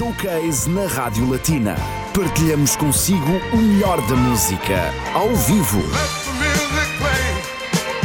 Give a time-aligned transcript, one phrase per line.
[0.00, 1.76] Showcase na Rádio Latina.
[2.14, 5.82] Partilhamos consigo o melhor da música, ao vivo.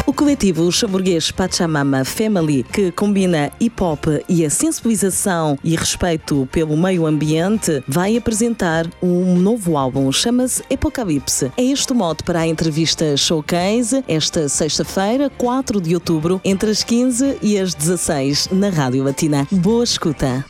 [0.05, 6.75] O coletivo chaburguês Pachamama Family, que combina hip hop e a sensibilização e respeito pelo
[6.75, 11.49] meio ambiente, vai apresentar um novo álbum, chama-se Apocalipse.
[11.55, 16.83] É este o modo para a entrevista Showcase, esta sexta-feira, 4 de outubro, entre as
[16.83, 19.47] 15 e as 16, na Rádio Latina.
[19.49, 20.43] Boa escuta!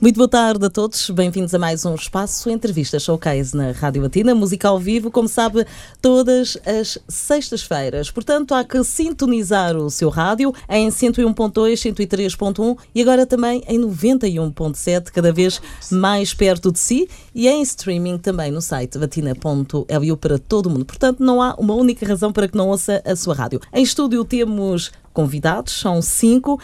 [0.00, 4.34] Muito boa tarde a todos, bem-vindos a mais um espaço Entrevista Showcase na Rádio Latina,
[4.34, 5.66] música ao vivo, como sabe,
[6.02, 8.10] todas as sextas-feiras.
[8.10, 15.04] Portanto, há que sintonizar o seu rádio em 101.2, 103.1 e agora também em 91.7,
[15.04, 20.66] cada vez mais perto de si e em streaming também no site latina.lu para todo
[20.66, 20.84] o mundo.
[20.84, 23.60] Portanto, não há uma única razão para que não ouça a sua rádio.
[23.72, 26.60] Em estúdio temos convidados, são cinco,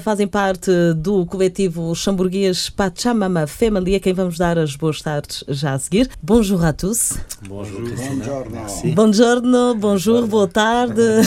[0.00, 5.74] fazem parte do coletivo chamburguês Pachamama Family, a quem vamos dar as boas tardes já
[5.74, 6.08] a seguir.
[6.22, 7.14] Bonjour à tous.
[7.48, 9.42] Bonjour, Bonjour.
[9.42, 11.22] Bonjour, bonjour, boa tarde.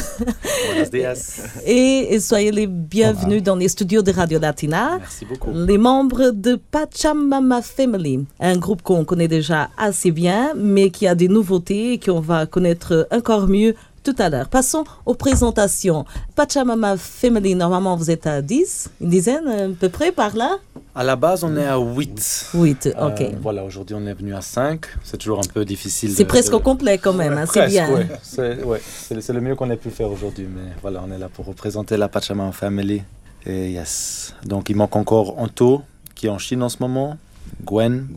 [0.68, 1.42] Buenos dias.
[1.66, 4.98] Et soyez les bienvenus dans les studios de Radio Latina.
[5.00, 5.52] Merci beaucoup.
[5.54, 11.16] Les membres de Pachamama Family, un groupe qu'on connaît déjà assez bien, mais qui a
[11.16, 14.48] des nouveautés et qu'on va connaître encore mieux tout à l'heure.
[14.50, 16.06] Passons aux présentations.
[16.36, 20.58] Pachamama Family, normalement vous êtes à 10, une dizaine à peu près par là?
[20.96, 22.50] À la base, on est à 8.
[22.54, 23.22] 8, ok.
[23.22, 24.82] Euh, voilà, aujourd'hui, on est venu à 5.
[25.04, 26.12] C'est toujours un peu difficile.
[26.14, 27.90] C'est presque de- au complet quand même, hein, c'est bien.
[27.94, 28.08] ouais.
[28.24, 30.48] C'est ouais, c'est- c'est le mieux qu'on ait pu faire aujourd'hui.
[30.54, 33.04] Mais voilà, on est là pour représenter la Pachamama Family.
[33.46, 34.34] Et yes.
[34.46, 35.82] Donc, il manque encore Anto,
[36.16, 37.18] qui est en Chine en ce moment.
[37.66, 38.08] Gwen,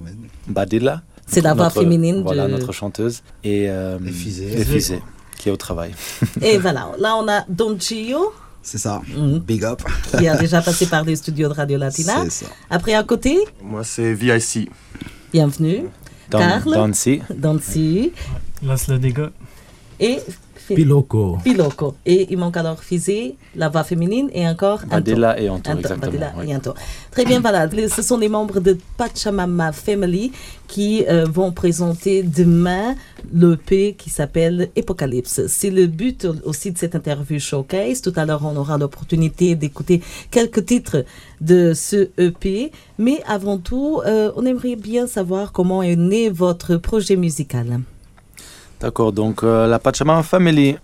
[0.49, 1.03] Badilla.
[1.27, 3.23] C'est la voix féminine Voilà, de- notre chanteuse.
[3.43, 5.03] Et, euh, Et Fizé.
[5.39, 5.95] Qui est au travail.
[6.43, 8.33] Et voilà, là on a Don Gio,
[8.63, 9.03] C'est ça.
[9.17, 9.39] Mhm.
[9.41, 9.83] Big up.
[10.19, 12.25] qui a déjà passé par les studios de Radio Latina.
[12.25, 12.51] C'est ça.
[12.71, 14.71] Après à côté, Moi, c'est VIC.
[15.33, 15.85] bienvenue,
[16.31, 16.73] Dans, Carl.
[16.75, 18.13] Dancy
[18.63, 19.31] Lance le dégât.
[20.01, 20.19] et
[20.69, 21.39] Piloco.
[21.45, 21.95] Piloco.
[22.07, 24.81] Et il manque alors Fizé, la voix féminine et encore.
[24.87, 26.39] Badilla et Anto, Anto, exactement.
[26.39, 26.49] Ouais.
[26.49, 26.75] et Anto.
[27.11, 27.69] Très bien, voilà.
[27.89, 30.33] Ce sont les membres de Pachamama Family
[30.67, 32.95] qui euh, vont présenter demain
[33.33, 35.47] l'EP qui s'appelle Apocalypse.
[35.47, 38.01] C'est le but aussi de cette interview showcase.
[38.01, 40.01] Tout à l'heure, on aura l'opportunité d'écouter
[40.31, 41.05] quelques titres
[41.41, 42.73] de ce EP.
[42.99, 47.81] Mais avant tout, euh, on aimerait bien savoir comment est né votre projet musical.
[48.85, 50.77] D'accord, donc euh, la Pachamama Family,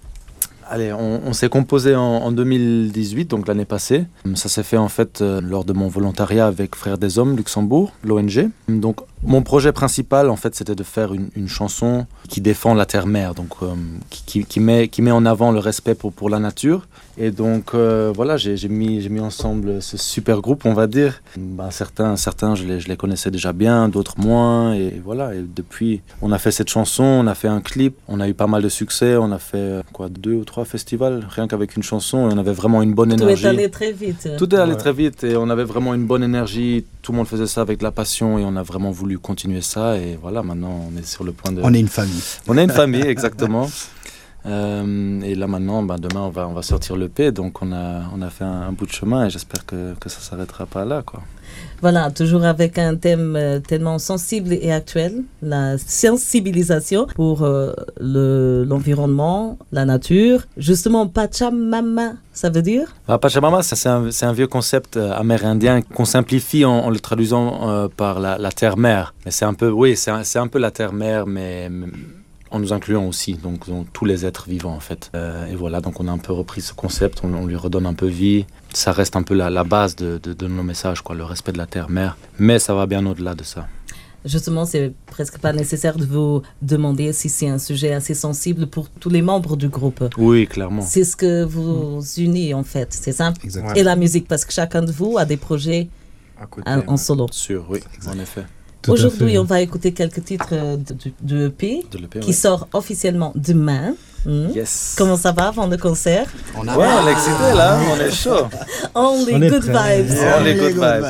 [0.70, 4.06] allez, on, s'est composé en, en 2018, donc l'année passée.
[4.36, 7.92] Ça s'est fait en fait euh, lors de mon volontariat avec Frères des Hommes Luxembourg,
[8.02, 8.48] l'ONG.
[8.70, 13.34] Donc mon projet principal en fait c'était de faire une, chanson qui défend la terre-mère,
[13.34, 13.66] donc euh,
[14.08, 16.88] qui, qui- qui met, qui met en avant le respect pour, pour la nature.
[17.22, 21.20] Et donc euh, voilà, j'ai mis, j'ai mis ensemble ce super groupe, on va dire.
[21.36, 24.72] Ben, certains, certains je, les, je les connaissais déjà bien, d'autres moins.
[24.72, 28.20] Et voilà, et depuis, on a fait cette chanson, on a fait un clip, on
[28.20, 31.26] a eu pas mal de succès, on a fait euh, quoi, deux ou trois festivals,
[31.28, 33.44] rien qu'avec une chanson, et on avait vraiment une bonne Tout énergie.
[33.44, 34.26] est allé très vite.
[34.38, 34.78] Tout est allé Ouais.
[34.78, 36.86] très vite et on avait vraiment une bonne énergie.
[37.02, 39.60] Tout le monde faisait ça avec de la passion et on a vraiment voulu continuer
[39.60, 39.98] ça.
[39.98, 41.60] Et voilà, maintenant on est sur le point de.
[41.62, 42.22] On est une famille.
[42.48, 43.68] On est une famille, exactement.
[44.46, 47.30] Euh, et là maintenant, ben, demain on va, on va sortir l'EP.
[47.32, 50.08] Donc on a, on a fait un, un bout de chemin et j'espère que, que
[50.08, 51.02] ça s'arrêtera pas là.
[51.04, 51.20] Quoi.
[51.82, 58.64] Voilà, toujours avec un thème euh, tellement sensible et actuel, la sensibilisation pour euh, le-
[58.68, 60.42] l'environnement, la nature.
[60.56, 62.94] Justement, Pachamama, ça veut dire?
[63.08, 66.90] Ah, Pachamama, ça, c'est un, c'est un vieux concept euh, amérindien qu'on simplifie en, en
[66.90, 69.14] le traduisant par la, la terre-mère.
[69.24, 71.86] Mais c'est un peu, oui, c'est un, c'est un peu la terre-mère, mais, mais
[72.50, 75.10] en nous incluant aussi, donc, donc tous les êtres vivants en fait.
[75.14, 77.86] Euh, et voilà, donc on a un peu repris ce concept, on, on lui redonne
[77.86, 78.46] un peu vie.
[78.74, 81.52] Ça reste un peu la, la base de, de, de nos messages, quoi, le respect
[81.52, 82.16] de la terre-mère.
[82.38, 83.66] Mais ça va bien au-delà de ça.
[84.24, 88.90] Justement, c'est presque pas nécessaire de vous demander si c'est un sujet assez sensible pour
[88.90, 90.04] tous les membres du groupe.
[90.18, 90.82] Oui, clairement.
[90.82, 93.32] C'est ce que vous unit en fait, c'est ça?
[93.42, 93.74] Exactement.
[93.74, 95.88] Et la musique, parce que chacun de vous a des projets
[96.38, 96.68] À côté.
[96.70, 97.28] en, en solo.
[97.30, 98.44] Sûr, oui, en effet.
[98.88, 102.32] Aujourd'hui, on va écouter quelques titres euh, de, de- de EP De l'EP, qui ouais.
[102.32, 103.94] sort officiellement demain.
[104.26, 104.48] Hmm.
[104.54, 104.94] Yes.
[104.98, 106.26] Comment ça va avant le concert?
[106.54, 108.46] On a Ouais, on est excité là, on est chaud.
[108.94, 110.02] Only On good prêt.
[110.02, 110.16] vibes.
[110.38, 111.02] Only good good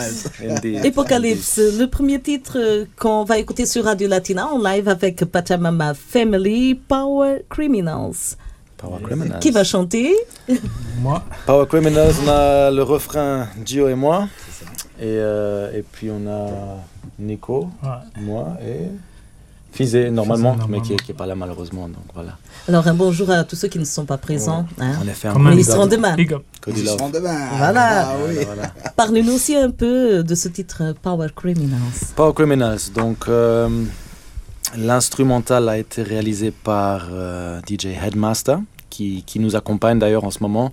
[0.45, 0.87] vibes.
[0.87, 5.95] Apocalypse, le premier titre euh, qu'on va écouter sur Radio Latina en live avec Pachamama
[5.95, 8.37] Family Power Criminals.
[8.81, 9.41] Power Criminals.
[9.41, 10.15] Qui va chanter?
[11.03, 14.29] Moi, Power Criminals, on a le refrain Gio et moi.
[14.99, 16.49] Et, euh, et puis on a
[17.19, 17.89] Nico, ouais.
[18.23, 18.89] moi et
[19.73, 20.97] Fisé normalement, mais qui, normalement.
[20.97, 21.87] qui est pas là malheureusement.
[21.89, 22.37] Donc voilà.
[22.69, 24.67] Alors un bonjour à tous ceux qui ne sont pas présents.
[24.81, 24.93] hein.
[25.03, 25.39] On a fait un.
[25.39, 26.17] Mais ils seront demain.
[26.19, 27.39] Ils seront demain.
[27.57, 28.09] Voilà.
[28.09, 28.35] Ah oui.
[28.45, 28.69] Voilà, voilà.
[28.97, 31.79] Parlez-nous aussi un peu de ce titre Power Criminals.
[32.17, 32.81] Power Criminals.
[32.95, 33.69] Donc, euh,
[34.77, 38.59] l'instrumental a été réalisé par euh, DJ Headmaster,
[38.89, 40.73] qui, qui nous accompagne d'ailleurs en ce moment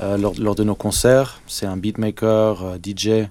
[0.00, 1.40] euh, lors, lors de nos concerts.
[1.46, 3.28] C'est un beatmaker, euh, DJ, et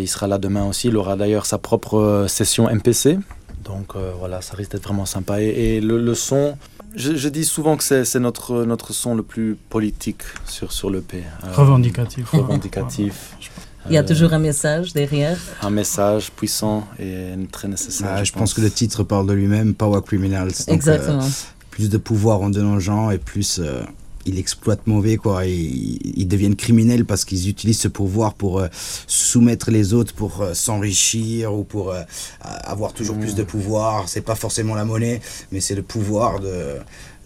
[0.00, 0.88] il sera là demain aussi.
[0.88, 3.18] Il aura d'ailleurs sa propre session MPC.
[3.64, 5.42] Donc voilà, ça risque d'être vraiment sympa.
[5.42, 6.56] Et, et le, le son,
[6.94, 11.24] je, je dis souvent que c'est notre, notre son le plus politique sur, sur l'EP.
[11.52, 12.30] Revendicatif.
[12.30, 13.36] Revendicatif.
[13.88, 15.38] Il y a Euh, toujours un message derrière.
[15.62, 18.08] un message puissant et très nécessaire.
[18.10, 20.52] Ah, je pense que le titre parle de lui-même, Power Criminals.
[20.66, 21.22] Donc, Exactement.
[21.24, 21.28] euh,
[21.70, 23.82] plus de pouvoir on donne aux gens et plus euh,
[24.28, 25.44] ils exploitent mauvais quoi.
[25.46, 28.66] Ils, ils deviennent criminels parce qu'ils utilisent ce pouvoir pour euh,
[29.06, 32.00] soumettre les autres, pour euh, s'enrichir ou pour euh,
[32.40, 34.08] avoir toujours plus de pouvoir.
[34.08, 35.20] C'est pas forcément la monnaie,
[35.52, 36.76] mais c'est le pouvoir de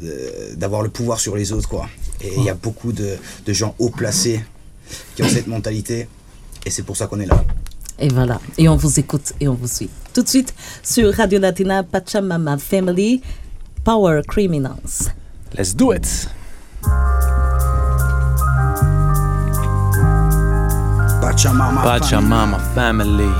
[0.01, 1.87] de- d'avoir le pouvoir sur les autres quoi.
[2.23, 3.17] Et il y a beaucoup de,
[3.47, 4.41] de gens haut placés
[5.15, 6.09] qui ont cette mentalité
[6.65, 7.45] et c'est pour ça qu'on est là.
[7.99, 8.41] Et voilà.
[8.57, 9.91] Et on vous écoute et on vous suit.
[10.15, 13.23] Tout de suite sur Radio Latina Pachamama Family
[13.85, 15.11] Power Criminals.
[15.57, 16.29] Let's do it!
[21.21, 21.83] Pachamama.
[21.83, 23.31] Pachamama family.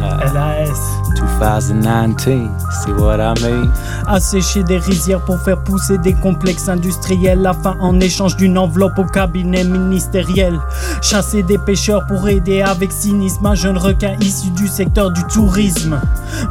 [0.00, 1.01] Uh, LAS.
[1.22, 3.70] 2019, see what I mean?
[4.06, 7.40] Assécher des rizières pour faire pousser des complexes industriels.
[7.40, 10.58] La fin en échange d'une enveloppe au cabinet ministériel.
[11.00, 16.00] Chasser des pêcheurs pour aider avec cynisme un jeune requin issu du secteur du tourisme.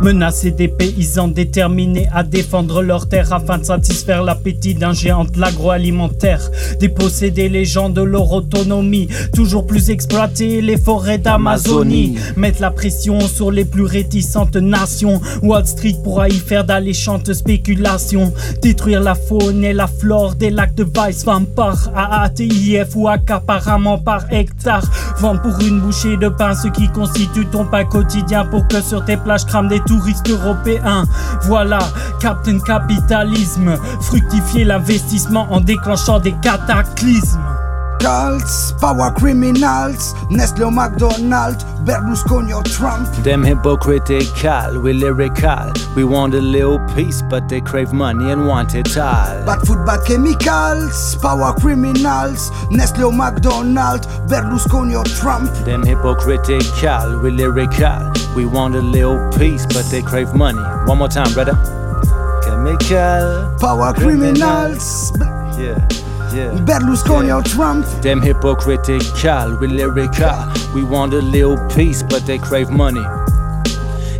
[0.01, 5.39] Menacer des paysans déterminés à défendre leurs terres afin de satisfaire l'appétit d'un géant de
[5.39, 6.49] l'agroalimentaire.
[6.79, 9.09] Déposséder les gens de leur autonomie.
[9.33, 12.17] Toujours plus exploiter les forêts d'Amazonie.
[12.37, 15.19] Mettre la pression sur les plus réticentes nations.
[15.41, 18.33] Wall Street pourra y faire d'alléchantes spéculations.
[18.61, 24.31] Détruire la faune et la flore des lacs de Weisswam par AATIF ou accaparement par
[24.31, 24.83] hectare.
[25.19, 29.03] Vendre pour une bouchée de pain ce qui constitue ton pain quotidien pour que sur
[29.05, 31.05] tes plages crament des touristes européens.
[31.43, 31.79] Voilà,
[32.19, 33.75] Captain Capitalisme.
[34.01, 37.60] Fructifier l'investissement en déclenchant des cataclysmes.
[38.01, 43.07] Cults, power criminals, Nestle McDonald's, Berlusconi or Trump.
[43.23, 45.71] Them hypocritical, we lyrical.
[45.95, 49.45] We want a little peace, but they crave money and want it all.
[49.45, 55.51] Bad food, bad chemicals, power criminals, Nestle McDonald's, Berlusconi or Trump.
[55.63, 58.11] Them hypocritical, we lyrical.
[58.35, 60.57] We want a little peace, but they crave money.
[60.87, 61.53] One more time, brother.
[62.43, 63.55] Chemical.
[63.59, 65.11] Power criminals,
[65.59, 65.77] Yeah,
[66.33, 66.51] yeah.
[66.65, 67.85] Berlusconi or Trump.
[68.01, 70.45] Them hypocritical, we lyrical.
[70.73, 73.03] We want a little peace, but they crave money.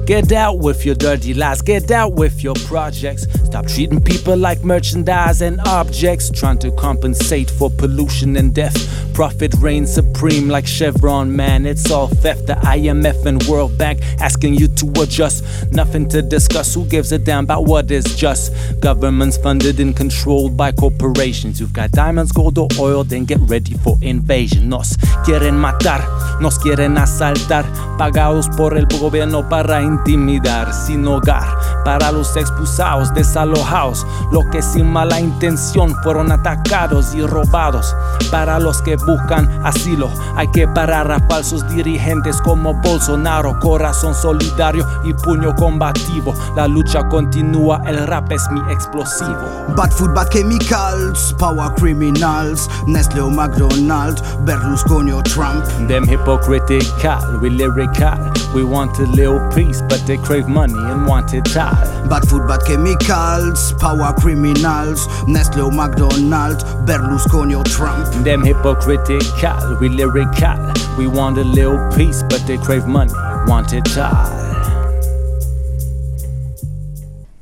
[0.06, 3.28] Get out with your dirty lies, get out with your projects.
[3.46, 8.76] Stop treating people like merchandise and objects, trying to compensate for pollution and death.
[9.14, 11.66] Profit reigns supreme like Chevron, man.
[11.66, 12.48] It's all theft.
[12.48, 15.44] The IMF and World Bank asking you to adjust.
[15.72, 16.74] Nothing to discuss.
[16.74, 18.54] Who gives a damn about what is just?
[18.80, 21.60] Governments funded and controlled by corporations.
[21.60, 24.70] You've got diamonds, gold, or oil, then get ready for invasion.
[24.70, 24.96] Nos
[25.26, 27.66] quieren matar, nos quieren asaltar.
[27.98, 30.74] Pagados por el gobierno para intimidar.
[30.74, 31.48] Sin hogar,
[31.84, 34.06] para los expulsados, desalojados.
[34.32, 37.96] Los que sin mala intención fueron atacados y robados.
[38.30, 43.60] Para los que buscan asilo, hay que parar a falsos dirigentes como Bolsonaro.
[43.60, 46.34] Corazón solidario y puño combativo.
[46.56, 49.66] La lucha continúa, el rap es mi explosivo.
[49.76, 55.66] Bad food, bad chemicals, power criminals, Nestle or McDonald's, Berlusconi or Trump.
[55.88, 58.18] Them hypocritical, we lyrical.
[58.54, 61.76] We want a little peace, but they crave money and want it all.
[62.08, 68.06] Bad food, bad chemicals, power criminals, Nestle or McDonald's, Berlusconi or Trump.
[68.24, 70.74] Them hypocritical, we lyrical.
[70.98, 73.14] We want a little peace, but they crave money,
[73.48, 74.42] want it all.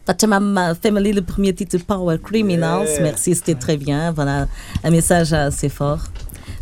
[0.05, 2.89] Pachamama Family, le premier titre Power Criminals.
[2.93, 3.03] Yeah.
[3.03, 4.11] Merci, c'était très bien.
[4.11, 4.47] Voilà,
[4.83, 5.99] un message assez fort.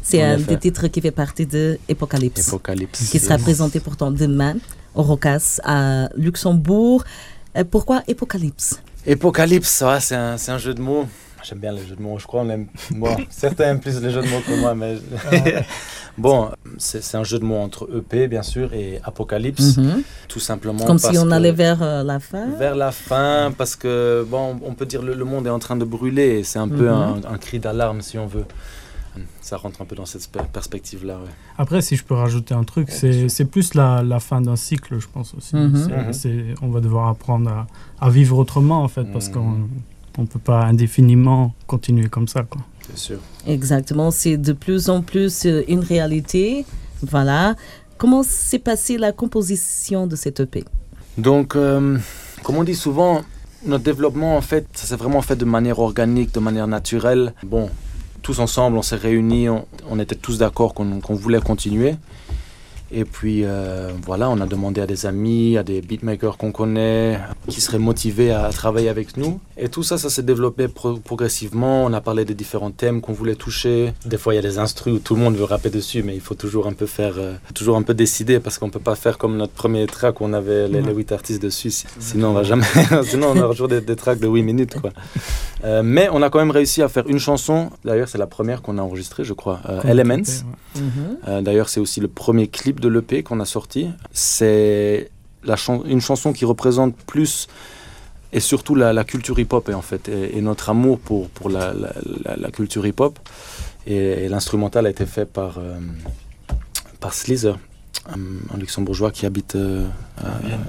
[0.01, 3.09] C'est un des titres qui fait partie de Apocalypse, Apocalypse.
[3.09, 4.55] qui sera présenté pourtant demain
[4.97, 7.03] au Rocas à Luxembourg.
[7.55, 8.81] Euh, Pourquoi Apocalypse?
[9.09, 11.05] Apocalypse, ouais, c'est un, jeu de mots.
[11.43, 12.41] J'aime bien les jeux de mots, je crois.
[12.41, 14.97] On aime, bon, certains aiment plus les jeux de mots que moi, mais.
[16.17, 19.77] bon, c'est un jeu de mots entre EP, bien sûr, et Apocalypse.
[19.77, 20.01] Mhm.
[20.27, 20.83] Tout simplement.
[20.85, 22.47] Comme si on allait vers euh, la fin.
[22.57, 25.77] Vers la fin, parce que, bon, on peut dire le, le monde est en train
[25.77, 26.43] de brûler.
[26.43, 27.21] C'est un peu Mhm.
[27.29, 28.45] un, un cri d'alarme, si on veut.
[29.41, 31.15] Ça rentre un peu dans cette spe- perspective-là.
[31.15, 31.29] ouais.
[31.57, 34.99] Après, si je peux rajouter un truc, c'est c'est plus la, la fin d'un cycle,
[34.99, 35.55] je pense aussi.
[35.55, 35.87] Mhm.
[35.89, 36.55] Mhm.
[36.61, 37.67] on va devoir apprendre à,
[37.99, 39.33] à vivre autrement, en fait, parce Mhm.
[40.15, 42.43] qu'on ne peut pas indéfiniment continuer comme ça.
[42.43, 42.61] Quoi.
[42.89, 43.19] C'est sûr.
[43.45, 46.65] Exactement, c'est de plus en plus euh, une réalité.
[47.03, 47.55] Voilà.
[47.97, 50.63] Comment s'est passée la composition de cette EP
[51.17, 51.97] Donc, euh,
[52.43, 53.23] comme on dit souvent,
[53.65, 57.33] notre développement, en fait, ça s'est vraiment fait de manière organique, de manière naturelle.
[57.43, 57.69] Bon,
[58.27, 61.95] tous ensemble, on s'est réunis, on, était tous d'accord qu'on voulait continuer.
[62.91, 67.19] Et puis, euh, voilà, on a demandé à des amis, à des beatmakers qu'on connaît,
[67.49, 69.39] qui seraient motivés à travailler avec nous.
[69.57, 71.83] Et tout ça, ça s'est développé pro- progressivement.
[71.83, 73.93] On a parlé des différents thèmes qu'on voulait toucher.
[74.05, 76.15] Des fois, il y a des instrus où tout le monde veut rapper dessus, mais
[76.15, 78.95] il faut toujours un peu faire, euh, toujours un peu décider parce qu'on peut pas
[78.95, 81.71] faire comme notre premier track où on avait les, les 8 artistes dessus.
[81.71, 82.63] Si- Sinon, on va jamais.
[83.03, 84.91] Sinon, on aura toujours des, des tracks de 8 minutes, quoi.
[85.65, 87.71] Euh, mais on a quand même réussi à faire une chanson.
[87.83, 89.59] D'ailleurs, c'est la première qu'on a enregistrée, je crois.
[89.89, 90.15] Elements.
[91.41, 93.89] D'ailleurs, c'est aussi le premier clip de l'EP qu'on a sorti.
[94.11, 95.09] C'est
[95.55, 97.47] chan- une chanson qui représente plus
[98.33, 101.49] et surtout la, la culture hip-hop et, en fait, et, et notre amour pour, pour
[101.49, 101.93] la, la-
[102.25, 103.17] la- la culture hip-hop.
[103.85, 105.79] Et, et l'instrumental a été fait par, euh,
[106.99, 107.57] par Sleazer,
[108.09, 109.85] un, luxembourgeois qui habite euh,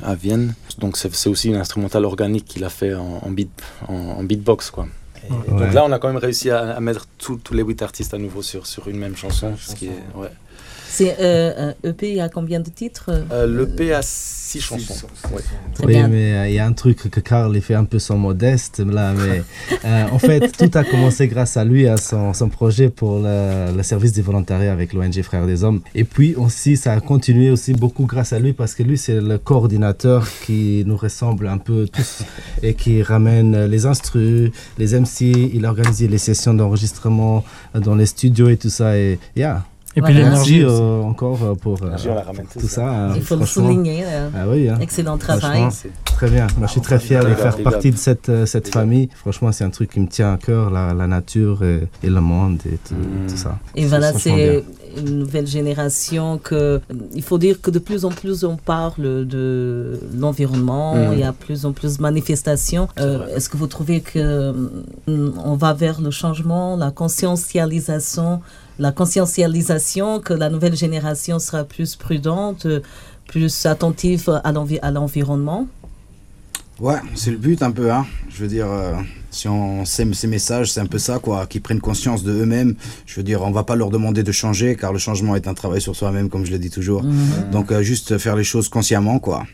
[0.04, 0.54] à, à Vienne.
[0.78, 3.50] Donc c'est aussi une instrumentale organique qu'il a fait en, en, beat,
[3.88, 4.70] en, en beatbox.
[4.70, 4.86] Quoi.
[4.86, 5.58] Et Ouais.
[5.64, 8.14] Donc là, on a quand même réussi à, à mettre tous tous les huit artistes
[8.14, 9.54] à nouveau sur, sur une même chanson.
[9.58, 10.30] Ce qui est, ouais.
[10.90, 15.06] C'est euh, un EP, il y a combien de titres Euh, L'EP a six chansons.
[15.32, 15.42] Ouais.
[15.74, 16.08] Très oui, bien.
[16.08, 18.80] mais euh, il y a un truc que Karl il fait un peu son modeste
[18.80, 19.42] là, mais
[19.84, 23.76] euh, en fait tout a commencé grâce à lui, à son, son projet pour le,
[23.76, 25.80] le service des volontariats avec l'ONG Frères des Hommes.
[25.94, 29.20] Et puis aussi ça a continué aussi beaucoup grâce à lui parce que lui c'est
[29.20, 32.22] le coordinateur qui nous ressemble un peu tous
[32.62, 35.20] et qui ramène les instrus, les MC,
[35.52, 39.64] il a organisé les sessions d'enregistrement dans les studios et tout ça et yeah.
[39.96, 41.96] Et puis l'énergie euh, encore euh, pour euh,
[42.60, 42.86] tout ça.
[42.88, 44.04] hein, Il faut le souligner.
[44.04, 44.78] euh, Ah oui, hein.
[44.80, 45.62] Excellent travail.
[46.04, 46.46] Très bien.
[46.56, 49.08] Moi, je suis très fier de faire partie de cette, famille.
[49.14, 52.20] Franchement, c'est un truc qui me tient à cœur, la, la nature et, et le
[52.20, 53.28] monde et tout, Mm.
[53.28, 53.58] tout ça.
[53.74, 54.62] Et voilà, c'est
[54.96, 56.80] une nouvelle génération que
[57.14, 61.32] il faut dire que de plus en plus on parle de l'environnement, il y a
[61.32, 62.88] plus en plus de manifestations.
[62.98, 63.26] Euh.
[63.34, 68.40] Est-ce que vous trouvez que mm, on va vers le changement, la conscientisation,
[68.78, 72.80] la conscientisation que la nouvelle génération sera plus prudente, euh,
[73.26, 75.66] plus attentive à l'envi- à l'environnement
[76.80, 78.06] Ouais, c'est le but un peu, hein.
[78.30, 78.92] Je veux dire, euh,
[79.32, 82.76] si on sème ces messages, c'est un peu ça, quoi, qu'ils prennent conscience de eux-mêmes.
[83.04, 85.54] Je veux dire, on va pas leur demander de changer, car le changement est un
[85.54, 87.02] travail sur soi-même, comme je le dis toujours.
[87.50, 89.44] Donc, euh, juste faire les choses consciemment, quoi.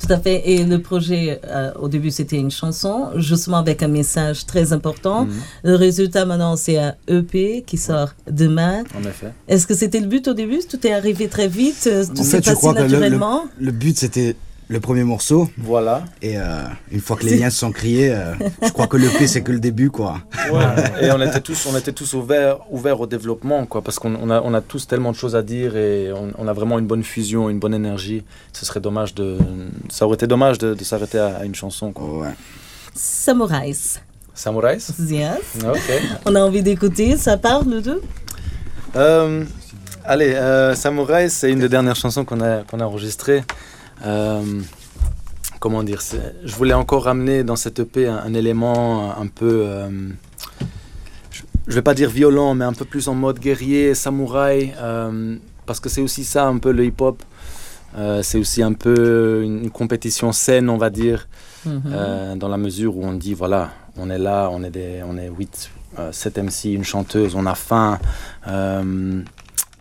[0.00, 0.42] Tout à fait.
[0.50, 5.24] Et le projet, euh, au début, c'était une chanson, justement avec un message très important.
[5.24, 5.32] Mhm.
[5.62, 8.82] Le résultat maintenant, c'est un EP qui sort demain.
[8.98, 9.32] En effet.
[9.48, 10.60] Est-ce que c'était le but au début?
[10.68, 13.44] Tout est arrivé très vite euh, Tout s'est passé le- naturellement?
[13.58, 14.36] Le but, c'était
[14.68, 16.04] le premier morceau, Voilà.
[16.22, 19.08] et euh, une fois que les liens se sont criés, euh, je crois que le
[19.08, 20.20] P, c'est que le début, quoi.
[21.02, 24.30] Et on était tous, on était tous ouverts, ouverts au développement, quoi, parce qu'on on
[24.30, 26.86] a, on a tous tellement de choses à dire et on, on a vraiment une
[26.86, 28.22] bonne fusion, une bonne énergie.
[28.54, 29.36] Ce serait dommage de,
[29.90, 32.20] ça aurait été dommage de, de s'arrêter à, à une chanson, quoi.
[32.20, 32.34] Ouais.
[32.94, 33.72] Samurais.
[34.34, 34.78] Samurais.
[34.98, 35.40] Yes.
[35.64, 36.02] Ok.
[36.26, 37.16] On a envie d'écouter.
[37.16, 38.00] Ça parle de
[38.96, 39.44] Euh,
[40.04, 43.42] allez, euh, Samurai, c'est une des dernières chansons qu'on a, qu'on a enregistrées.
[44.04, 44.60] Euh,
[45.60, 46.02] comment dire
[46.44, 49.62] Je voulais encore ramener dans cette EP un, un élément un peu.
[49.66, 49.88] euh,
[51.30, 54.74] je, je vais pas dire violent, mais un peu plus en mode guerrier, samouraï.
[54.78, 55.36] euh,
[55.66, 57.22] parce que c'est aussi ça un peu le hip-hop.
[57.96, 61.28] Euh, c'est aussi un peu une compétition saine, on va dire.
[61.64, 61.82] Mhm.
[61.86, 65.16] Euh, dans la mesure où on dit voilà, on est là, on est, des, on
[65.16, 65.70] est 8,
[66.10, 67.98] 7 MC, une chanteuse, on a faim.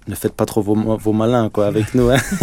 [0.08, 2.10] Ne faites pas trop vos, vos malins quoi, avec nous.
[2.10, 2.18] hein.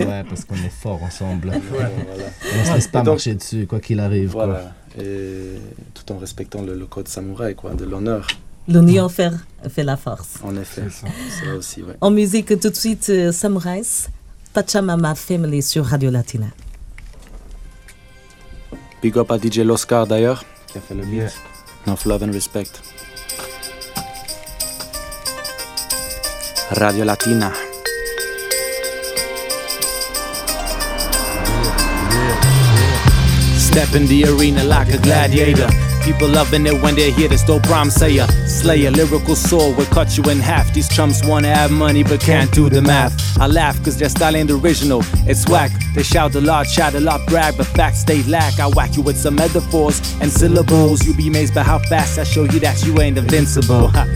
[0.00, 1.52] Ouais, parce qu'on est fort ensemble.
[1.54, 4.32] On se laisse pas donc- marcher dessus, quoi qu'il arrive.
[4.32, 4.46] quoi.
[4.46, 4.72] voilà.
[4.98, 5.54] Et
[5.94, 8.26] tout en respectant le, le code samouraï, quoi, de l'honneur,
[8.68, 9.32] L'union fait,
[9.68, 10.34] fait la force.
[10.44, 10.82] en effet.
[10.90, 11.94] C'est aussi, ouais.
[12.00, 13.82] En musique, tout de suite, euh, Samurais,
[14.52, 16.46] Pachamama Family sur Radio Latina.
[19.02, 21.32] Big up à DJ Loscar d'ailleurs, qui a fait le beat.
[21.86, 22.64] Enough love and respect.
[26.78, 27.52] Radio Latina.
[33.58, 35.89] Step in the arena like a gladiator.
[36.02, 39.86] People loving it when they hear this dope rhyme say a slayer, lyrical soul will
[39.86, 40.72] cut you in half.
[40.72, 43.14] These chumps wanna have money but can't do the math.
[43.38, 45.70] I laugh cause their style ain't original, it's whack.
[45.94, 48.58] They shout a lot, shout a lot, brag, but facts they lack.
[48.58, 51.04] I whack you with some metaphors and syllables.
[51.06, 53.88] You'll be amazed by how fast I show you that you ain't invincible.
[53.88, 54.06] Ha.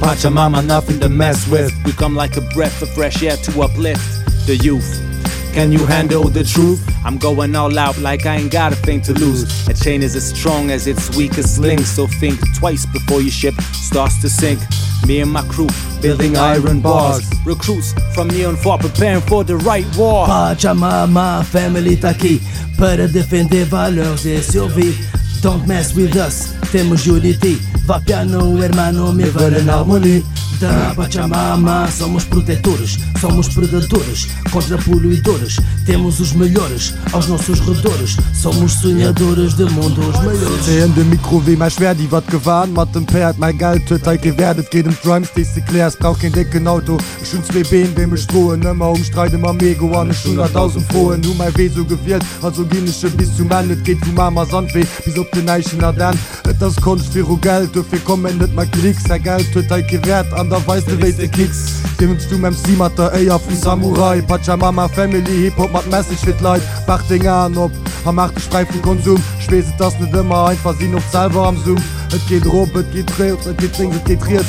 [0.00, 1.72] Pachamama, nothing to mess with.
[1.84, 5.13] We come like a breath of fresh air to uplift the youth.
[5.54, 6.82] Can you handle the truth?
[7.04, 9.68] I'm going all out like I ain't got a thing to lose.
[9.68, 13.54] A chain is as strong as its weakest link, so think twice before your ship
[13.72, 14.58] starts to sink.
[15.06, 15.68] Me and my crew
[16.02, 17.30] building iron bars.
[17.46, 20.26] Recruits from neon far preparing for the right war.
[20.26, 22.42] Pachamama, family tá aqui
[22.76, 24.92] para defender valores e survie.
[25.40, 27.60] Don't mess with us, temos unity.
[27.86, 30.20] Vá piano, hermano, me vale na harmonia.
[30.60, 35.56] Da Pachamama, somos protetores, somos predadores contra poluidores.
[35.84, 38.16] Temos os melhores aos nossos redores.
[38.32, 40.64] Somos sonhadores de mundos melhores.
[40.64, 44.18] Sehen de Mikro wie mein schwer die wat gewarnt mat dem Pferd mein Geld total
[44.18, 48.62] gewerdet geht dem Drums die klärs brauch kein decken Auto schon zwei Been dem strohen
[48.62, 53.36] immer umstreite ma mego an 100.000 frohen nu mein weh so gewählt also genische bis
[53.36, 56.18] zu man geht du Mama Sandweh bis op den neichen dann
[56.60, 60.66] das Kunst vir Geld dofir kommen net mat Krigs er Geld huet gewährt an der
[60.66, 61.82] weiße Wese Kicks.
[62.00, 64.20] Dimmst du meinem mem Simater Eier vum Samurai.
[64.22, 67.72] Pachamama Family Hip Hop mat Message mit Leid, Bach Ding an ob,
[68.04, 69.20] am macht spreifen Konsum.
[69.40, 71.78] Speet das nicht immer ein Versinn noch selber am Zoom.
[72.14, 74.46] Es geht Rob es geht tre es geht trinkt et getriert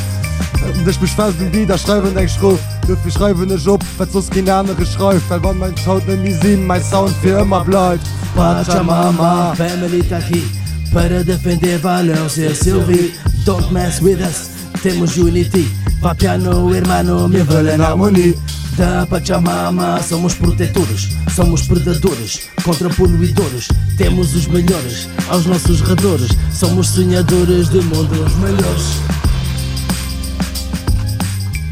[0.85, 4.85] Dich beschwzen wie der schreiben eng schrof Duf ich schreiben ne Job sonst gen andere
[4.85, 8.05] schreif Weil wann mein Schaut nicht sinn mein Sound für immer bleibt.
[8.35, 10.64] Pachamama Family Taki
[10.95, 13.13] para defender valores e survie.
[13.43, 14.49] Don't mess with us,
[14.81, 15.67] temos unity.
[15.99, 18.33] Vá piano, hermano, me vale na harmonia.
[18.77, 23.67] Da Pachamama, somos protetores, somos predadores contra poluidores.
[23.97, 26.29] Temos os melhores aos nossos redores.
[26.53, 28.85] Somos sonhadores de mundos melhores.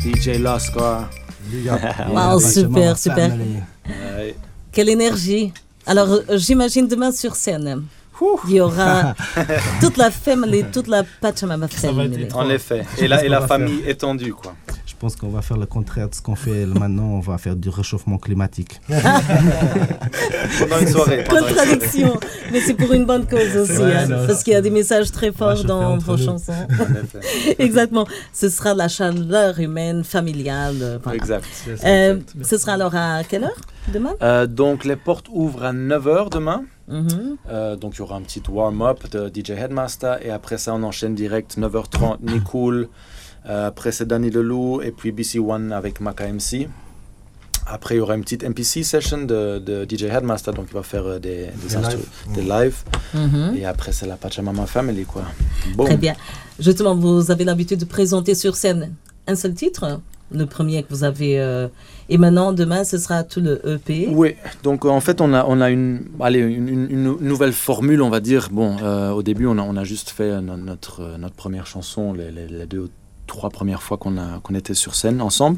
[0.01, 1.09] DJ Lascar.
[2.09, 3.31] Wow, super, super.
[4.71, 5.53] Quelle énergie.
[5.85, 7.83] Alors, euh, j'imagine demain sur scène,
[8.47, 9.15] il y aura
[9.81, 12.27] toute la famille, toute la Pachamama family.
[12.33, 12.85] En effet.
[12.99, 14.53] Et la, et la famille étendue, quoi.
[14.85, 17.03] Je pense qu'on va faire le contraire de ce qu'on fait maintenant.
[17.03, 18.79] On va faire du réchauffement climatique.
[20.59, 21.23] Pendant une soirée.
[21.23, 21.67] pendant une soirée.
[21.67, 22.19] Contradiction,
[22.51, 25.11] mais c'est pour une bonne cause aussi, hein, non, parce qu'il y a des messages
[25.11, 26.23] très forts dans vos nous.
[26.25, 26.53] chansons.
[27.59, 28.07] Exactement.
[28.31, 30.75] Ce sera la chaleur humaine, familiale.
[30.81, 31.17] euh, voilà.
[31.17, 31.45] Exact.
[31.83, 34.13] Euh, ce sera alors à quelle heure demain?
[34.21, 36.63] Euh, donc les portes ouvrent à 9h demain.
[36.87, 37.37] Mhm.
[37.49, 40.83] Euh, donc il y aura un petit warm-up de DJ Headmaster et après ça on
[40.83, 42.89] enchaîne direct 9h30 Nicool.
[43.45, 46.67] Euh, après c'est Danny Leloup et puis BC One avec Maka MC.
[47.65, 50.83] Après il y aura une petite MPC session de, de DJ Headmaster donc il va
[50.83, 52.35] faire euh, des, des, Des instru- live.
[52.35, 52.75] des live.
[53.13, 53.55] Mhm.
[53.57, 55.23] Et après c'est la Pachamama Family quoi.
[55.75, 55.85] Bon.
[55.85, 56.15] Très bien.
[56.59, 58.93] Justement, vous avez l'habitude de présenter sur scène
[59.25, 60.01] un seul titre,
[60.33, 61.39] le premier que vous avez.
[61.39, 61.67] euh,
[62.09, 64.07] et maintenant, demain, ce sera tout le EP.
[64.11, 68.01] Oui, donc en fait on a, on a une, allez, une, une- une nouvelle formule,
[68.01, 68.49] on va dire.
[68.51, 71.65] Bon, euh, au début on a, on a juste fait no- notre, euh, notre première
[71.67, 72.89] chanson, les, les- les deux ou
[73.27, 75.57] trois premières fois qu'on qu'on était sur scène ensemble.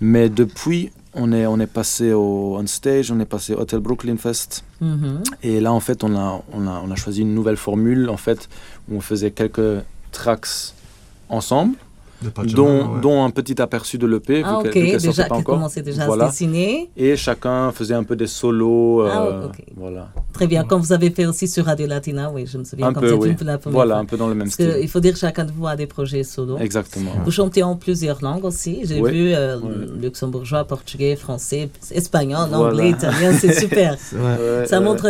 [0.00, 3.78] Mais depuis, on est, on est passé au on stage, on est passé au Hotel
[3.80, 4.64] Brooklyn Fest.
[4.80, 5.22] Mhm.
[5.42, 8.16] Et là en fait on a, on a, on a choisi une nouvelle formule en
[8.16, 8.48] fait
[8.90, 10.48] où on faisait quelques tracks
[11.28, 11.74] ensemble.
[12.54, 13.00] Dont, ouais.
[13.00, 15.58] dont un petit aperçu de l'EP, Ah, vu ok, qu'elle vu déjà, pas encore.
[15.84, 16.90] déjà à se dessiner.
[16.96, 19.02] Et chacun faisait un peu des solos.
[19.06, 19.62] Ah, euh, ok.
[19.76, 20.08] Voilà.
[20.32, 22.92] Très bien, comme vous avez fait aussi sur Radio Latina, oui, je me souviens Un
[22.92, 23.28] quand peu, c'était oui.
[23.30, 24.02] une peu la première Voilà, fois.
[24.02, 24.74] un peu dans le même Parce style.
[24.80, 26.58] qu'il faut dire que chacun de vous a des projets solo.
[26.58, 27.12] Exactement.
[27.24, 28.80] Vous chantez en plusieurs langues aussi.
[28.84, 29.12] J'ai Oui.
[29.12, 29.70] vu euh, Oui.
[30.00, 32.72] luxembourgeois, portugais, français, espagnol, Voilà.
[32.72, 33.92] anglais, italien, c'est super.
[34.12, 34.84] Ouais, ça, ouais.
[34.84, 35.06] montre,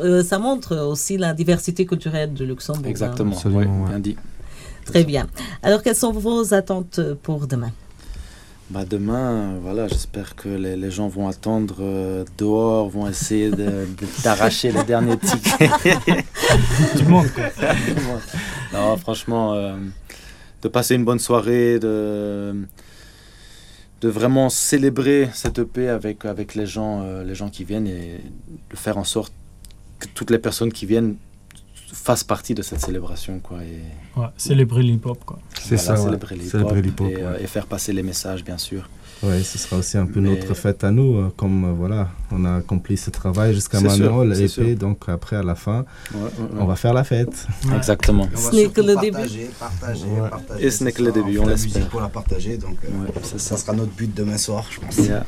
[0.00, 2.82] euh, ça montre aussi la diversité culturelle du Luxembourg.
[2.86, 2.90] hein.
[2.90, 3.88] Exactement, Absolument, ouais, ouais.
[3.90, 4.16] bien dit.
[4.92, 5.26] Très bien.
[5.62, 7.72] Alors, quelles sont vos attentes pour demain?
[8.70, 13.50] Bah demain, euh, voilà, j'espère que les, les gens vont attendre euh, dehors, vont essayer
[13.50, 15.70] de- de- d'arracher les derniers tickets.
[16.96, 17.44] Du monde, quoi.
[18.72, 19.76] Non, franchement, euh,
[20.62, 22.54] de passer une bonne soirée, de,
[24.00, 28.20] de vraiment célébrer cette EP avec, avec les, gens, euh, les gens qui viennent et
[28.70, 29.32] de faire en sorte
[29.98, 31.16] que toutes les personnes qui viennent
[31.92, 33.38] fassent partie de cette célébration.
[33.40, 35.38] Quoi, et, Ouais, célébrer l'hip-hop, quoi.
[35.62, 35.98] C'est ça, ouais.
[36.04, 38.88] célébrer l'hip-hop Célébrer l'hip-hop, et, euh, et faire passer les messages, bien sûr.
[39.22, 42.08] Ouais, ce sera aussi un peu Mais- notre fête à nous, euh, comme euh, voilà,
[42.32, 46.24] on a accompli ce travail jusqu'à maintenant, l'épée, donc après à la fin, Ouais, ouais,
[46.24, 46.48] ouais.
[46.58, 47.46] on va faire la fête.
[47.74, 48.28] Exactement.
[48.34, 49.12] On Ce n'est que le début.
[49.12, 50.28] partager, Partager, Ouais.
[50.30, 50.66] partager.
[50.66, 51.74] Et ce n'est que le on début, on la l'espère.
[51.76, 52.88] musique pour la partager, donc euh,
[53.22, 53.56] ça ça.
[53.56, 54.98] sera notre but demain soir, je pense.
[54.98, 55.24] Yeah.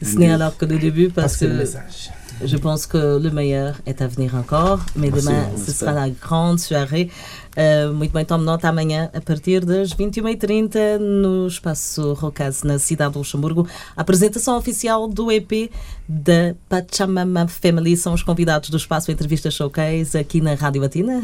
[0.00, 2.10] Ce n'est alors que le début parce Passer le que message.
[2.44, 6.10] Je pense que le meilleur est à venir encore, mais Merci, demain, ce sera la
[6.10, 7.10] grande soirée.
[7.54, 13.12] Uh, muito bem, tome nota amanhã, a partir das 21h30, no Espaço Rocase, na cidade
[13.12, 13.68] de Luxemburgo.
[13.94, 15.70] A apresentação oficial do EP
[16.08, 21.22] da Pachamama Family são os convidados do Espaço Entrevista Showcase aqui na Rádio Latina.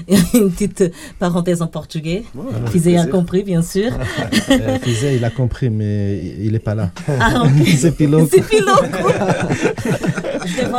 [0.32, 2.24] Petite parenthèse en portugais.
[2.54, 3.90] avec Fizé a compris, bien sûr.
[4.82, 6.90] Fizet, il a compris, mais il n'est pas là.
[7.08, 7.66] Ah, ok.
[7.78, 8.28] C'est pilote.
[8.30, 8.84] C'est pilote.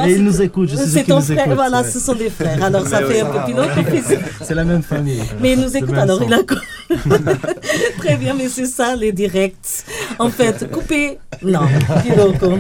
[0.05, 1.89] Et il nous écoute, je sais C'est ton frère, écoute, voilà, ouais.
[1.89, 2.63] ce sont des frères.
[2.63, 3.69] Alors ça fait un peu pilote
[4.41, 4.81] C'est la même
[5.39, 6.39] Mais il nous écoute, alors il a.
[7.97, 9.85] Très bien, mais c'est ça, les directs.
[10.19, 11.17] En fait, coupé.
[11.41, 11.61] Non,
[12.03, 12.59] Piloco.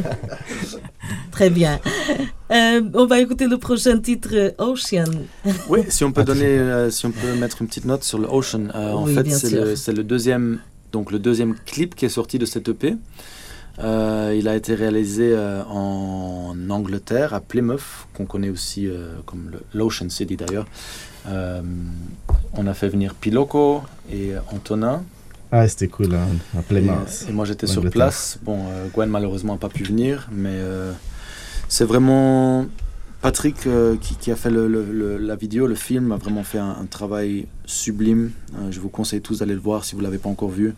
[1.31, 1.79] Très bien.
[2.51, 5.11] Euh, on va écouter le prochain titre, Ocean.
[5.69, 8.27] Oui, si on peut donner, euh, si on peut mettre une petite note sur le
[8.27, 8.71] Ocean.
[8.75, 10.59] Euh, en fait, c'est le, c'est le deuxième,
[10.91, 12.95] donc le deuxième clip qui est sorti de cette EP.
[13.79, 17.81] Euh, il a été réalisé euh, en Angleterre, à Plymouth,
[18.13, 20.67] qu'on connaît aussi euh, comme l'Ocean City d'ailleurs.
[22.53, 23.81] On a fait venir Piloco
[24.11, 25.03] et Antonin.
[25.51, 27.25] Ah, c'était cool, hein, à Plymouth.
[27.27, 28.39] Et, et moi j'étais sur place.
[28.43, 30.57] Bon, Gwen malheureusement n'a pas pu venir, mais
[31.69, 32.65] c'est vraiment
[33.21, 33.67] Patrick
[34.01, 36.75] qui, qui a fait le- le- le- la vidéo, le film, a vraiment fait un,
[36.81, 38.31] un travail sublime.
[38.71, 40.73] Je vous conseille tous d'aller le voir si vous ne l'avez pas encore vu.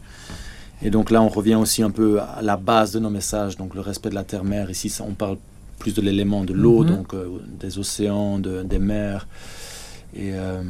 [0.82, 3.74] Et donc là, on revient aussi un peu à la base de nos messages, donc
[3.76, 4.70] le respect de la terre-mer.
[4.70, 5.38] Ici, ça- on parle
[5.80, 6.90] plus de l'élément de l'eau, Mhm.
[6.90, 7.28] donc euh,
[7.60, 9.28] des océans, de- des mers.
[10.16, 10.62] Et euh,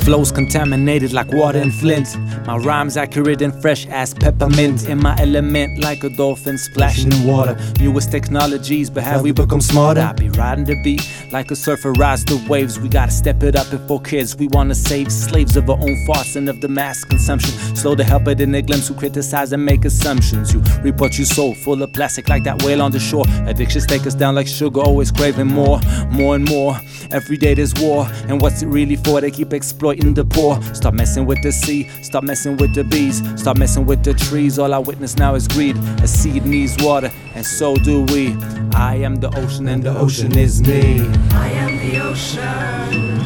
[0.06, 2.16] Flow's contaminated like water in Flint.
[2.46, 4.88] My rhymes accurate and fresh as peppermint.
[4.88, 7.58] In my element like a dolphin splashing in water.
[7.80, 10.02] Newest technologies, but have we become smarter?
[10.02, 12.80] I be riding the beat like a surfer rides the waves.
[12.80, 14.36] We gotta step it up before kids.
[14.36, 17.52] We wanna save slaves of our own thoughts and of the mass consumption.
[17.76, 20.54] Slow to help it in the glimpse who criticize and make assumptions.
[20.54, 23.26] You reap what you sow, full of plastic like that whale on the shore.
[23.48, 25.80] Addictions take us down like sugar, always craving more,
[26.12, 26.80] more and more.
[27.12, 29.20] Every day there's war, and what's it really for?
[29.20, 30.62] They keep exploiting the poor.
[30.74, 34.60] Stop messing with the sea, stop messing with the bees, stop messing with the trees.
[34.60, 35.78] All I witness now is greed.
[36.04, 38.36] A seed needs water, and so do we.
[38.74, 41.00] I am the ocean, and the ocean is me.
[41.32, 43.22] I am the ocean.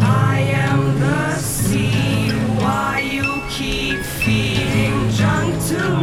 [0.00, 2.30] I am the sea.
[2.62, 5.97] Why you keep feeding junk to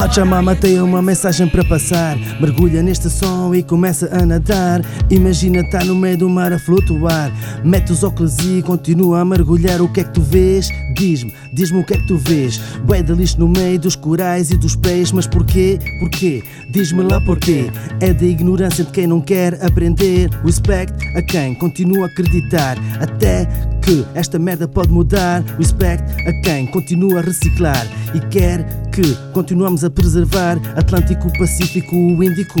[0.00, 2.16] Pachamama tem uma mensagem para passar.
[2.40, 4.80] Mergulha neste som e começa a nadar.
[5.10, 7.30] Imagina estar no meio do mar a flutuar.
[7.62, 9.82] Mete os óculos e continua a mergulhar.
[9.82, 10.70] O que é que tu vês?
[11.00, 12.58] Diz-me, diz-me o que é que tu vês.
[12.84, 15.12] Bué de lixo no meio dos corais e dos peixes.
[15.12, 15.78] Mas porquê?
[15.98, 16.42] Porquê?
[16.70, 17.70] Diz-me lá porquê.
[18.00, 20.28] É da ignorância de quem não quer aprender.
[20.44, 22.76] Respect a quem continua a acreditar.
[23.00, 23.46] Até
[23.80, 25.42] que esta merda pode mudar.
[25.56, 32.22] Respect a quem continua a reciclar e quer que continuamos a preservar Atlântico, Pacífico, o
[32.22, 32.60] Índico.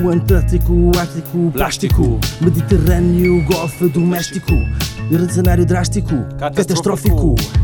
[0.00, 2.20] O Antártico, o Ártico, plástico.
[2.40, 4.52] Mediterrâneo, Golfo doméstico.
[5.28, 7.34] Cenário drástico, catastrófico.
[7.34, 7.63] I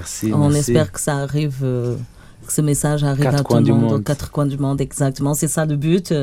[0.00, 0.32] Merci.
[0.32, 0.58] On merci.
[0.58, 1.94] espère que ça arrive, euh,
[2.46, 5.34] que ce message arrive Quatre à tout le monde, aux quatre coins du monde, exactement.
[5.34, 6.14] C'est ça le but.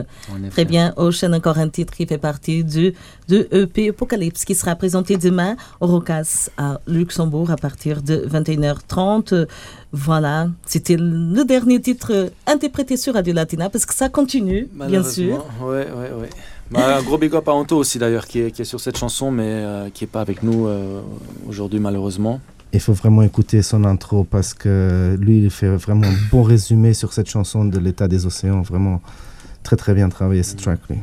[0.50, 0.94] Très bien.
[0.98, 2.94] Ocean, encore un titre qui fait partie du,
[3.28, 9.34] de EP Apocalypse qui sera présenté demain au Rocas à Luxembourg à partir de 21h30.
[9.34, 9.46] Euh,
[9.94, 15.46] Voilà, c'était le dernier titre interprété sur Radio Latina parce que ça continue, bien sûr.
[15.62, 15.88] Ouais,
[16.20, 16.30] ouais.
[16.72, 18.98] Bah, un gros big up à Anto aussi d'ailleurs, qui est, qui est sur cette
[18.98, 21.02] chanson, mais euh, qui n'est pas avec nous euh,
[21.48, 22.42] aujourd'hui malheureusement.
[22.74, 26.94] Il faut vraiment écouter son intro parce que lui, il fait vraiment un bon résumé
[26.94, 28.62] sur cette chanson de l'état des océans.
[28.62, 29.02] Vraiment
[29.64, 30.80] très très bien travaillé ce track.
[30.90, 30.98] Lui.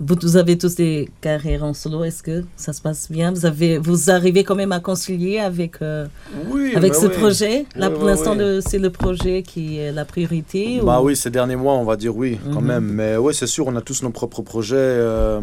[0.00, 3.30] Vous, vous avez tous des carrières en solo, est-ce que ça se passe bien?
[3.32, 6.06] Vous, avez, vous arrivez quand même à concilier avec, euh,
[6.50, 7.12] Oui, avec bah ce oui.
[7.12, 7.66] projet?
[7.76, 11.30] Là, Ouais, pour l'instant, c'est le projet qui est la priorité Bah ou- oui, ces
[11.30, 12.66] derniers mois, on va dire oui, quand Mhm.
[12.66, 12.84] même.
[12.84, 15.40] Mais oui, c'est sûr, on a tous nos propres projets, euh,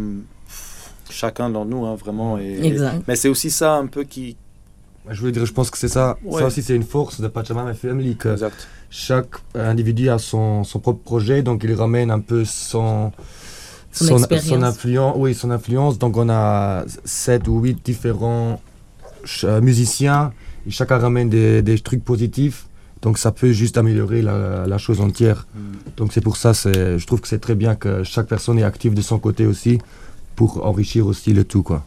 [1.09, 2.37] chacun dans nous, hein, vraiment.
[2.37, 3.01] Et, Exact.
[3.07, 4.35] mais c'est aussi ça un peu qui.
[5.11, 6.17] Je voulais dire, je pense que c'est ça.
[6.23, 6.39] Ouais.
[6.41, 8.15] Ça aussi, c'est une force de Pachamama Family.
[8.15, 8.67] Que Exact.
[8.89, 13.11] chaque individu a son, son propre projet, donc il ramène un peu son.
[13.91, 14.23] Son
[14.63, 15.97] influence, oui, son influence.
[15.97, 18.61] Donc on a sept ou huit différents
[19.25, 20.31] ch- euh, musiciens
[20.67, 22.67] et chacun ramène des, des trucs positifs.
[23.01, 25.47] Donc ça peut juste améliorer la, la chose entière.
[25.97, 28.63] Donc c'est pour ça, c'est- je trouve que c'est très bien que chaque personne est
[28.63, 29.79] active de son côté aussi
[30.35, 31.63] pour enrichir aussi le tout.
[31.63, 31.83] Quoi.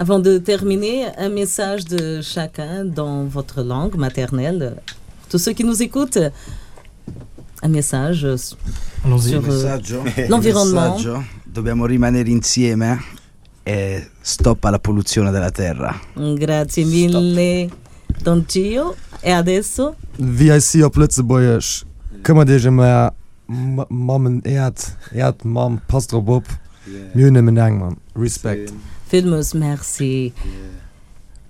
[0.00, 4.76] Avant de terminer, un message de chacun dans votre langue maternelle.
[5.28, 6.18] Tous ceux qui nous écoutent,
[7.62, 8.58] un message sur
[9.06, 9.78] euh,
[10.30, 10.96] l'environnement.
[11.44, 12.98] Dobbiamo rimanere insieme
[13.62, 15.94] e stop alla polluzione della terra.
[16.14, 17.68] Grazie mille,
[18.22, 18.96] Don Gio.
[19.20, 19.96] E adesso?
[20.16, 21.62] VIC op Lützeburg.
[22.22, 23.12] Kummer Di me
[23.88, 26.46] Mammen Erd Erd Mam Pastor Bob
[27.14, 27.96] eng man.
[28.14, 28.72] Respekt.
[29.10, 30.32] Filmus, merci.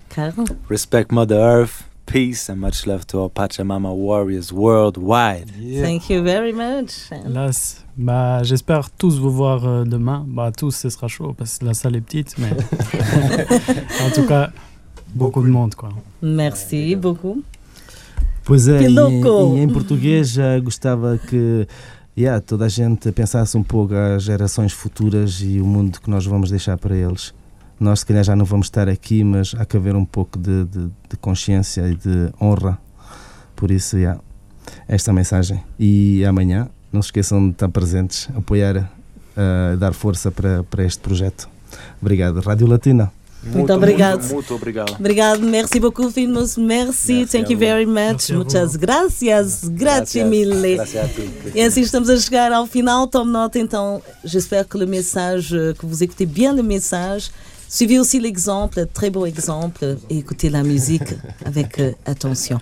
[0.09, 0.45] Karl?
[0.67, 5.45] Respect Mother Earth, peace, and much love to our Pachamama warriors worldwide.
[5.79, 6.89] Thank you very much.
[6.89, 10.25] C'est- bah, j'espère tous vous voir euh, demain.
[10.27, 12.49] Bah, tous, ce sera chaud parce que la salle est petite, mais
[14.05, 14.49] en tout cas,
[15.13, 15.89] beaucoup de monde, quoi.
[16.23, 17.43] Merci beaucoup.
[18.43, 21.67] Pois é, Que e, e em português já gostava que
[22.17, 26.25] yeah, toda a gente pensasse um pouco às gerações futuras e o mundo que nós
[26.25, 27.33] vamos deixar para eles.
[27.81, 30.65] Nós, se calhar, já não vamos estar aqui, mas há que haver um pouco de,
[30.65, 32.77] de, de consciência e de honra.
[33.55, 34.21] Por isso, yeah,
[34.87, 35.63] esta mensagem.
[35.79, 40.99] E amanhã, não se esqueçam de estar presentes, apoiar, uh, dar força para, para este
[40.99, 41.49] projeto.
[41.99, 42.39] Obrigado.
[42.39, 43.11] Rádio Latina.
[43.43, 44.19] Muito obrigado.
[44.19, 44.95] Muito, muito obrigado.
[44.99, 46.57] Obrigado, merci beaucoup, Filmus.
[46.57, 48.29] Merci, Merci thank you very much.
[48.29, 48.33] Merci.
[48.33, 49.61] Muchas gracias.
[49.63, 50.75] Grazie mille.
[50.75, 51.57] Grazie a tutti.
[51.57, 53.07] Et ainsi, estamos a chegar ao final.
[53.07, 54.03] Tome note, então.
[54.23, 57.31] J'espère que le message, que vous écoutez bien le message.
[57.73, 62.59] Suivez aussi l'exemple, très beau exemple, et écoutez la musique avec euh, attention.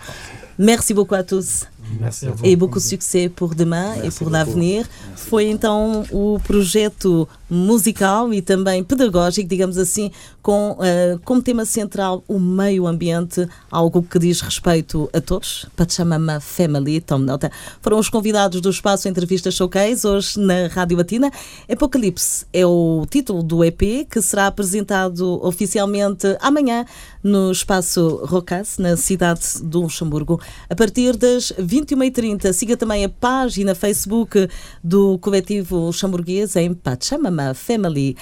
[0.60, 1.66] Merci beaucoup à tous.
[2.00, 2.28] Merci.
[2.44, 4.88] E beaucoup de succès por demain e por l'avenir.
[5.16, 12.24] Foi então o projeto musical e também pedagógico, digamos assim, com eh, como tema central
[12.28, 15.66] o meio ambiente, algo que diz respeito a todos.
[15.76, 17.52] Pachamama Family, tome nota.
[17.82, 21.32] Foram os convidados do Espaço Entrevista Showcase, hoje na Rádio Latina.
[21.72, 26.86] Apocalipse é o título do EP que será apresentado oficialmente amanhã
[27.24, 32.54] no Espaço Rocas, na cidade de Luxemburgo, a partir das 21h30.
[32.54, 34.48] Siga também a página Facebook
[34.84, 38.16] do coletivo luxemburguês em Pachamama Family.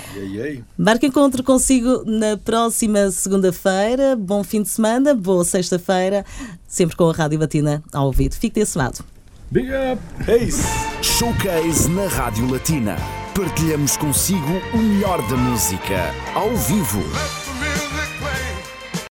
[0.78, 4.16] Marque encontro consigo na próxima segunda-feira.
[4.16, 6.26] Bom fim de semana, boa sexta-feira,
[6.68, 8.34] sempre com a Rádio Batina ao ouvido.
[8.36, 9.04] Fique desse lado.
[9.50, 10.02] Big up!
[10.26, 10.62] Peace!
[11.02, 12.98] Showcase na Rádio Latina.
[13.34, 17.47] Partilhamos consigo o melhor da música, ao vivo.